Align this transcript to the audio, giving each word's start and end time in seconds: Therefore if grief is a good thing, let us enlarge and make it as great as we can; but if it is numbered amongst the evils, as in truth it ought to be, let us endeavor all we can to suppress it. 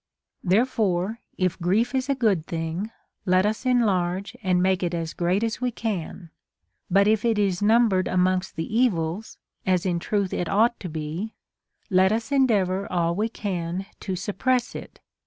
Therefore 0.43 1.19
if 1.37 1.59
grief 1.59 1.93
is 1.93 2.09
a 2.09 2.15
good 2.15 2.47
thing, 2.47 2.89
let 3.23 3.45
us 3.45 3.67
enlarge 3.67 4.35
and 4.41 4.59
make 4.59 4.81
it 4.81 4.95
as 4.95 5.13
great 5.13 5.43
as 5.43 5.61
we 5.61 5.69
can; 5.69 6.31
but 6.89 7.07
if 7.07 7.23
it 7.23 7.37
is 7.37 7.61
numbered 7.61 8.07
amongst 8.07 8.55
the 8.55 8.75
evils, 8.75 9.37
as 9.63 9.85
in 9.85 9.99
truth 9.99 10.33
it 10.33 10.49
ought 10.49 10.79
to 10.79 10.89
be, 10.89 11.35
let 11.91 12.11
us 12.11 12.31
endeavor 12.31 12.91
all 12.91 13.13
we 13.13 13.29
can 13.29 13.85
to 13.99 14.15
suppress 14.15 14.73
it. 14.73 15.01